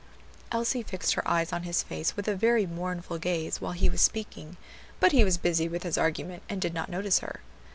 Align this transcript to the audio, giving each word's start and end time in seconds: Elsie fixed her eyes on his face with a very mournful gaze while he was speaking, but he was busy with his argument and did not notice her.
Elsie 0.51 0.81
fixed 0.81 1.13
her 1.13 1.27
eyes 1.27 1.53
on 1.53 1.61
his 1.61 1.83
face 1.83 2.15
with 2.17 2.27
a 2.27 2.33
very 2.35 2.65
mournful 2.65 3.19
gaze 3.19 3.61
while 3.61 3.73
he 3.73 3.87
was 3.87 4.01
speaking, 4.01 4.57
but 4.99 5.11
he 5.11 5.23
was 5.23 5.37
busy 5.37 5.69
with 5.69 5.83
his 5.83 5.95
argument 5.95 6.41
and 6.49 6.59
did 6.59 6.73
not 6.73 6.89
notice 6.89 7.19
her. 7.19 7.41